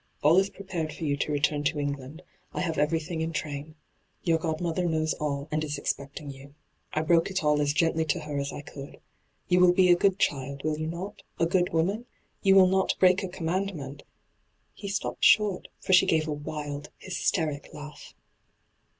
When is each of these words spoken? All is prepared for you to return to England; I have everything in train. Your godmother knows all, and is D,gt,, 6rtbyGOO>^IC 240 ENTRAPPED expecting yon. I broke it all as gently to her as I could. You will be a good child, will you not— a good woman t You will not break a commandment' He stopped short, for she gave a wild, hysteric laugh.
All 0.23 0.39
is 0.39 0.49
prepared 0.49 0.91
for 0.91 1.03
you 1.03 1.15
to 1.17 1.31
return 1.31 1.63
to 1.65 1.77
England; 1.79 2.23
I 2.55 2.61
have 2.61 2.79
everything 2.79 3.21
in 3.21 3.31
train. 3.33 3.75
Your 4.23 4.39
godmother 4.39 4.85
knows 4.89 5.13
all, 5.19 5.47
and 5.51 5.63
is 5.63 5.75
D,gt,, 5.75 5.83
6rtbyGOO>^IC 5.83 6.15
240 6.15 6.23
ENTRAPPED 6.23 6.31
expecting 6.31 6.31
yon. 6.31 6.55
I 6.93 7.01
broke 7.03 7.29
it 7.29 7.43
all 7.43 7.61
as 7.61 7.71
gently 7.71 8.05
to 8.05 8.19
her 8.21 8.39
as 8.39 8.51
I 8.51 8.61
could. 8.61 8.99
You 9.47 9.59
will 9.59 9.73
be 9.73 9.91
a 9.91 9.95
good 9.95 10.17
child, 10.17 10.63
will 10.63 10.79
you 10.79 10.87
not— 10.87 11.21
a 11.39 11.45
good 11.45 11.71
woman 11.71 11.99
t 11.99 12.03
You 12.41 12.55
will 12.55 12.65
not 12.65 12.95
break 12.99 13.21
a 13.21 13.27
commandment' 13.27 14.01
He 14.73 14.87
stopped 14.87 15.23
short, 15.23 15.67
for 15.79 15.93
she 15.93 16.07
gave 16.07 16.27
a 16.27 16.33
wild, 16.33 16.89
hysteric 16.97 17.69
laugh. 17.71 18.15